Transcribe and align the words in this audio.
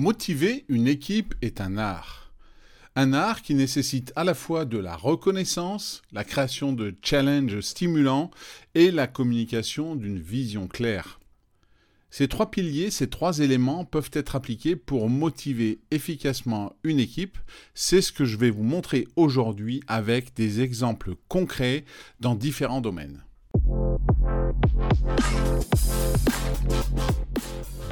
Motiver 0.00 0.64
une 0.70 0.88
équipe 0.88 1.34
est 1.42 1.60
un 1.60 1.76
art. 1.76 2.32
Un 2.96 3.12
art 3.12 3.42
qui 3.42 3.54
nécessite 3.54 4.14
à 4.16 4.24
la 4.24 4.32
fois 4.32 4.64
de 4.64 4.78
la 4.78 4.96
reconnaissance, 4.96 6.00
la 6.10 6.24
création 6.24 6.72
de 6.72 6.94
challenges 7.02 7.60
stimulants 7.60 8.30
et 8.74 8.92
la 8.92 9.06
communication 9.06 9.96
d'une 9.96 10.18
vision 10.18 10.68
claire. 10.68 11.20
Ces 12.08 12.28
trois 12.28 12.50
piliers, 12.50 12.90
ces 12.90 13.10
trois 13.10 13.40
éléments 13.40 13.84
peuvent 13.84 14.08
être 14.14 14.36
appliqués 14.36 14.74
pour 14.74 15.10
motiver 15.10 15.80
efficacement 15.90 16.74
une 16.82 16.98
équipe. 16.98 17.36
C'est 17.74 18.00
ce 18.00 18.10
que 18.10 18.24
je 18.24 18.38
vais 18.38 18.48
vous 18.48 18.62
montrer 18.62 19.06
aujourd'hui 19.16 19.82
avec 19.86 20.32
des 20.32 20.62
exemples 20.62 21.14
concrets 21.28 21.84
dans 22.20 22.34
différents 22.34 22.80
domaines. 22.80 23.22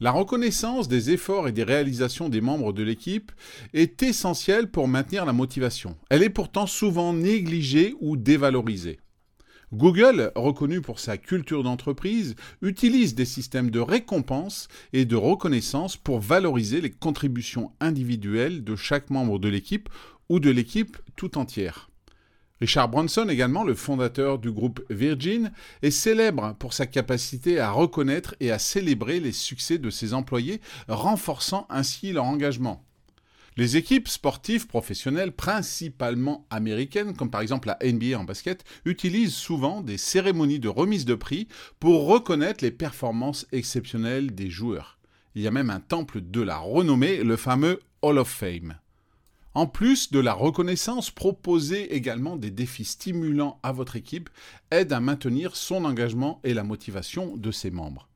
La 0.00 0.12
reconnaissance 0.12 0.86
des 0.86 1.10
efforts 1.10 1.48
et 1.48 1.52
des 1.52 1.64
réalisations 1.64 2.28
des 2.28 2.40
membres 2.40 2.72
de 2.72 2.84
l'équipe 2.84 3.32
est 3.74 4.00
essentielle 4.04 4.70
pour 4.70 4.86
maintenir 4.86 5.26
la 5.26 5.32
motivation. 5.32 5.96
Elle 6.08 6.22
est 6.22 6.30
pourtant 6.30 6.68
souvent 6.68 7.12
négligée 7.12 7.96
ou 8.00 8.16
dévalorisée. 8.16 9.00
Google, 9.72 10.30
reconnu 10.36 10.80
pour 10.80 11.00
sa 11.00 11.18
culture 11.18 11.64
d'entreprise, 11.64 12.36
utilise 12.62 13.16
des 13.16 13.24
systèmes 13.24 13.70
de 13.70 13.80
récompense 13.80 14.68
et 14.92 15.04
de 15.04 15.16
reconnaissance 15.16 15.96
pour 15.96 16.20
valoriser 16.20 16.80
les 16.80 16.90
contributions 16.90 17.72
individuelles 17.80 18.62
de 18.62 18.76
chaque 18.76 19.10
membre 19.10 19.40
de 19.40 19.48
l'équipe 19.48 19.88
ou 20.28 20.38
de 20.38 20.50
l'équipe 20.50 20.96
tout 21.16 21.38
entière. 21.38 21.90
Richard 22.60 22.88
Branson, 22.88 23.28
également 23.28 23.62
le 23.62 23.74
fondateur 23.74 24.38
du 24.38 24.50
groupe 24.50 24.84
Virgin, 24.90 25.52
est 25.82 25.92
célèbre 25.92 26.56
pour 26.58 26.72
sa 26.72 26.86
capacité 26.86 27.60
à 27.60 27.70
reconnaître 27.70 28.34
et 28.40 28.50
à 28.50 28.58
célébrer 28.58 29.20
les 29.20 29.32
succès 29.32 29.78
de 29.78 29.90
ses 29.90 30.12
employés, 30.12 30.60
renforçant 30.88 31.66
ainsi 31.70 32.12
leur 32.12 32.24
engagement. 32.24 32.84
Les 33.56 33.76
équipes 33.76 34.08
sportives 34.08 34.66
professionnelles, 34.66 35.32
principalement 35.32 36.46
américaines, 36.50 37.16
comme 37.16 37.30
par 37.30 37.40
exemple 37.40 37.68
la 37.68 37.78
NBA 37.82 38.18
en 38.18 38.24
basket, 38.24 38.64
utilisent 38.84 39.34
souvent 39.34 39.80
des 39.80 39.98
cérémonies 39.98 40.60
de 40.60 40.68
remise 40.68 41.04
de 41.04 41.14
prix 41.14 41.48
pour 41.80 42.06
reconnaître 42.06 42.62
les 42.64 42.70
performances 42.70 43.46
exceptionnelles 43.52 44.32
des 44.32 44.50
joueurs. 44.50 44.98
Il 45.34 45.42
y 45.42 45.48
a 45.48 45.52
même 45.52 45.70
un 45.70 45.80
temple 45.80 46.20
de 46.20 46.40
la 46.40 46.56
renommée, 46.56 47.22
le 47.22 47.36
fameux 47.36 47.80
Hall 48.02 48.18
of 48.18 48.28
Fame. 48.28 48.78
En 49.58 49.66
plus 49.66 50.12
de 50.12 50.20
la 50.20 50.34
reconnaissance, 50.34 51.10
proposer 51.10 51.92
également 51.96 52.36
des 52.36 52.52
défis 52.52 52.84
stimulants 52.84 53.58
à 53.64 53.72
votre 53.72 53.96
équipe 53.96 54.30
aide 54.70 54.92
à 54.92 55.00
maintenir 55.00 55.56
son 55.56 55.84
engagement 55.84 56.40
et 56.44 56.54
la 56.54 56.62
motivation 56.62 57.36
de 57.36 57.50
ses 57.50 57.72
membres. 57.72 58.08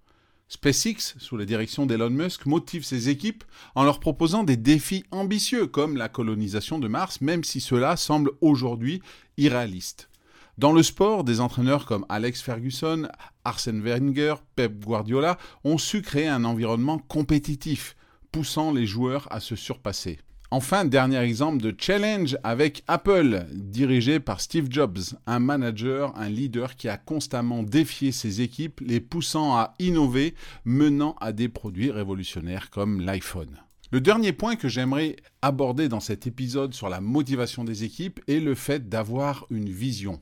SpaceX, 0.47 1.17
sous 1.19 1.37
la 1.37 1.45
direction 1.45 1.85
d'Elon 1.85 2.11
Musk, 2.11 2.47
motive 2.47 2.85
ses 2.85 3.09
équipes 3.09 3.43
en 3.75 3.83
leur 3.83 3.99
proposant 3.99 4.45
des 4.45 4.57
défis 4.57 5.03
ambitieux 5.11 5.67
comme 5.67 5.97
la 5.97 6.09
colonisation 6.09 6.79
de 6.79 6.87
Mars, 6.87 7.21
même 7.21 7.43
si 7.43 7.61
cela 7.61 7.97
semble 7.97 8.31
aujourd'hui 8.41 9.03
irréaliste. 9.37 10.11
Dans 10.59 10.73
le 10.73 10.85
sport, 10.85 11.25
des 11.25 11.41
entraîneurs 11.41 11.87
comme 11.87 12.07
Alex 12.09 12.41
Ferguson, 12.41 13.09
Arsène 13.45 13.83
Wenger, 13.83 14.37
Pep 14.55 14.85
Guardiola 14.85 15.39
ont 15.65 15.77
su 15.77 16.03
créer 16.03 16.29
un 16.29 16.45
environnement 16.45 16.99
compétitif, 16.99 17.97
poussant 18.31 18.71
les 18.71 18.87
joueurs 18.87 19.27
à 19.33 19.41
se 19.41 19.57
surpasser. 19.57 20.21
Enfin, 20.55 20.85
dernier 20.85 21.17
exemple 21.17 21.63
de 21.63 21.75
challenge 21.79 22.37
avec 22.45 22.85
Apple, 22.87 23.47
dirigé 23.55 24.21
par 24.21 24.43
Steve 24.43 24.67
Jobs, 24.69 24.99
un 25.27 25.39
manager, 25.39 26.15
un 26.15 26.29
leader 26.29 26.77
qui 26.77 26.91
a 26.91 26.99
constamment 26.99 27.63
défié 27.63 28.13
ses 28.13 28.43
équipes, 28.43 28.83
les 28.85 29.01
poussant 29.01 29.57
à 29.57 29.75
innover, 29.79 30.35
menant 30.67 31.17
à 31.23 31.33
des 31.33 31.49
produits 31.49 31.91
révolutionnaires 31.91 32.69
comme 32.69 33.01
l'iPhone. 33.01 33.63
Le 33.93 34.03
dernier 34.03 34.35
point 34.35 34.57
que 34.57 34.69
j'aimerais 34.69 35.17
aborder 35.41 35.89
dans 35.89 36.01
cet 36.01 36.27
épisode 36.27 36.75
sur 36.75 36.91
la 36.91 37.01
motivation 37.01 37.65
des 37.65 37.85
équipes 37.85 38.21
est 38.29 38.39
le 38.39 38.55
fait 38.55 38.91
d'avoir 38.91 39.47
une 39.49 39.71
vision. 39.71 40.21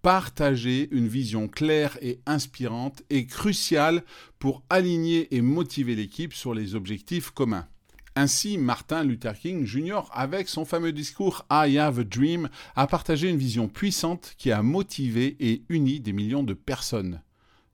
Partager 0.00 0.88
une 0.90 1.06
vision 1.06 1.48
claire 1.48 1.98
et 2.00 2.20
inspirante 2.24 3.02
est 3.10 3.26
crucial 3.26 4.04
pour 4.38 4.62
aligner 4.70 5.36
et 5.36 5.42
motiver 5.42 5.94
l'équipe 5.96 6.32
sur 6.32 6.54
les 6.54 6.74
objectifs 6.74 7.30
communs. 7.30 7.68
Ainsi, 8.18 8.56
Martin 8.56 9.04
Luther 9.04 9.38
King 9.38 9.66
Jr., 9.66 10.00
avec 10.10 10.48
son 10.48 10.64
fameux 10.64 10.92
discours 10.92 11.44
I 11.50 11.76
Have 11.76 11.98
a 11.98 12.04
Dream, 12.04 12.48
a 12.74 12.86
partagé 12.86 13.28
une 13.28 13.36
vision 13.36 13.68
puissante 13.68 14.34
qui 14.38 14.50
a 14.50 14.62
motivé 14.62 15.36
et 15.38 15.64
uni 15.68 16.00
des 16.00 16.14
millions 16.14 16.42
de 16.42 16.54
personnes. 16.54 17.20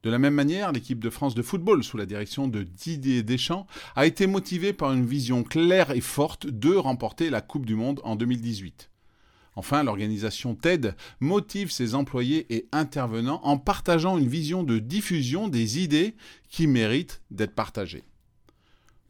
De 0.03 0.11
la 0.11 0.19
même 0.19 0.35
manière, 0.35 0.73
l'équipe 0.73 0.99
de 0.99 1.11
France 1.11 1.37
de 1.37 1.43
football, 1.43 1.85
sous 1.85 1.97
la 1.97 2.07
direction 2.07 2.49
de 2.49 2.65
Didier 2.65 3.23
Deschamps, 3.23 3.69
a 3.95 4.05
été 4.05 4.27
motivée 4.27 4.73
par 4.73 4.93
une 4.93 5.07
vision 5.07 5.45
claire 5.45 5.93
et 5.93 6.01
forte 6.01 6.49
de 6.49 6.75
remporter 6.75 7.31
la 7.31 7.41
Coupe 7.41 7.65
du 7.65 7.77
Monde 7.77 8.01
en 8.03 8.17
2018. 8.17 8.91
Enfin, 9.55 9.85
l'organisation 9.85 10.57
TED 10.57 10.97
motive 11.21 11.71
ses 11.71 11.95
employés 11.95 12.53
et 12.53 12.67
intervenants 12.73 13.41
en 13.45 13.59
partageant 13.59 14.19
une 14.19 14.27
vision 14.27 14.65
de 14.65 14.81
diffusion 14.81 15.47
des 15.47 15.79
idées 15.79 16.17
qui 16.49 16.67
méritent 16.67 17.23
d'être 17.31 17.55
partagées. 17.55 18.03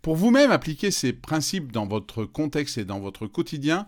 Pour 0.02 0.16
vous-même 0.16 0.50
appliquer 0.50 0.90
ces 0.90 1.12
principes 1.12 1.70
dans 1.70 1.86
votre 1.86 2.24
contexte 2.24 2.76
et 2.76 2.84
dans 2.84 2.98
votre 2.98 3.28
quotidien, 3.28 3.86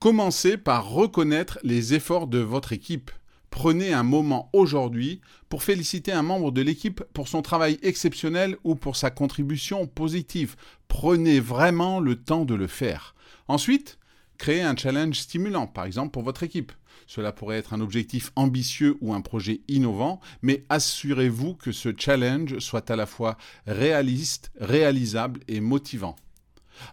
commencez 0.00 0.56
par 0.56 0.90
reconnaître 0.90 1.60
les 1.62 1.94
efforts 1.94 2.26
de 2.26 2.40
votre 2.40 2.72
équipe. 2.72 3.12
Prenez 3.50 3.92
un 3.92 4.02
moment 4.02 4.50
aujourd'hui 4.52 5.20
pour 5.48 5.62
féliciter 5.62 6.10
un 6.10 6.22
membre 6.22 6.50
de 6.50 6.62
l'équipe 6.62 7.04
pour 7.12 7.28
son 7.28 7.42
travail 7.42 7.78
exceptionnel 7.82 8.56
ou 8.64 8.74
pour 8.74 8.96
sa 8.96 9.10
contribution 9.10 9.86
positive. 9.86 10.56
Prenez 10.88 11.38
vraiment 11.38 12.00
le 12.00 12.16
temps 12.16 12.44
de 12.44 12.56
le 12.56 12.66
faire. 12.66 13.14
Ensuite, 13.46 14.00
créez 14.38 14.62
un 14.62 14.76
challenge 14.76 15.18
stimulant, 15.18 15.66
par 15.66 15.84
exemple 15.84 16.10
pour 16.10 16.22
votre 16.22 16.42
équipe. 16.42 16.72
Cela 17.06 17.32
pourrait 17.32 17.58
être 17.58 17.74
un 17.74 17.80
objectif 17.80 18.32
ambitieux 18.36 18.96
ou 19.00 19.12
un 19.12 19.20
projet 19.20 19.60
innovant, 19.68 20.20
mais 20.40 20.64
assurez-vous 20.68 21.54
que 21.54 21.72
ce 21.72 21.90
challenge 21.96 22.58
soit 22.58 22.90
à 22.90 22.96
la 22.96 23.06
fois 23.06 23.36
réaliste, 23.66 24.50
réalisable 24.58 25.40
et 25.48 25.60
motivant. 25.60 26.16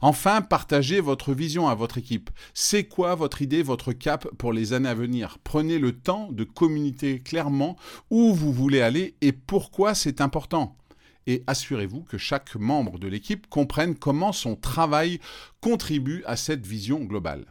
Enfin, 0.02 0.42
partagez 0.42 1.00
votre 1.00 1.34
vision 1.34 1.68
à 1.68 1.76
votre 1.76 1.98
équipe. 1.98 2.30
C'est 2.54 2.84
quoi 2.84 3.16
votre 3.16 3.42
idée, 3.42 3.64
votre 3.64 3.94
cap 3.94 4.28
pour 4.38 4.54
les 4.54 4.74
années 4.74 4.90
à 4.90 4.94
venir? 4.94 5.38
Prenez 5.44 5.80
le 5.80 5.94
temps 5.94 6.30
de 6.32 6.44
communiquer 6.44 7.22
clairement 7.22 7.78
où 8.10 8.34
vous 8.34 8.54
voulez 8.54 8.82
aller 8.82 9.16
et 9.22 9.32
pourquoi 9.32 9.96
c'est 9.96 10.22
important. 10.22 10.76
Et 11.30 11.44
assurez-vous 11.46 12.02
que 12.02 12.18
chaque 12.18 12.56
membre 12.56 12.98
de 12.98 13.08
l'équipe 13.08 13.46
comprenne 13.46 13.94
comment 13.94 14.32
son 14.32 14.56
travail 14.56 15.20
contribue 15.62 16.24
à 16.26 16.36
cette 16.36 16.66
vision 16.66 17.02
globale. 17.04 17.46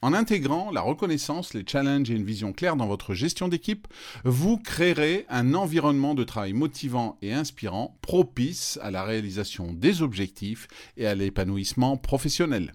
En 0.00 0.12
intégrant 0.12 0.70
la 0.70 0.80
reconnaissance, 0.80 1.52
les 1.52 1.64
challenges 1.66 2.08
et 2.08 2.14
une 2.14 2.22
vision 2.22 2.52
claire 2.52 2.76
dans 2.76 2.86
votre 2.86 3.12
gestion 3.12 3.48
d'équipe, 3.48 3.88
vous 4.24 4.58
créerez 4.58 5.26
un 5.28 5.54
environnement 5.54 6.14
de 6.14 6.22
travail 6.22 6.52
motivant 6.52 7.18
et 7.20 7.32
inspirant, 7.32 7.98
propice 8.00 8.78
à 8.80 8.92
la 8.92 9.02
réalisation 9.02 9.72
des 9.72 10.02
objectifs 10.02 10.68
et 10.96 11.08
à 11.08 11.16
l'épanouissement 11.16 11.96
professionnel. 11.96 12.74